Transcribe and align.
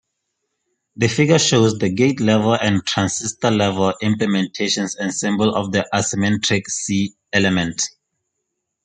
The 0.95 1.07
figure 1.07 1.37
shows 1.37 1.77
the 1.77 1.93
gate-level 1.93 2.55
and 2.55 2.83
transistor-level 2.87 3.93
implementations 4.01 4.97
and 4.97 5.13
symbol 5.13 5.53
of 5.53 5.73
the 5.73 5.87
asymmentric 5.93 6.65
C-element. 6.69 7.83